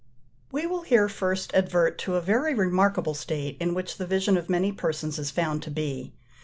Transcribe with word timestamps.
We 0.51 0.65
will 0.65 0.81
here 0.81 1.07
first 1.07 1.53
advert 1.53 1.99
to 1.99 2.15
a 2.15 2.21
very 2.21 2.55
remarkable 2.55 3.13
state 3.13 3.55
in 3.59 3.75
which 3.75 3.97
the 3.97 4.07
vision 4.07 4.35
of 4.35 4.49
many 4.49 4.71
persons 4.71 5.19
is 5.19 5.29
found 5.29 5.61
to 5.61 5.69
be. 5.69 6.11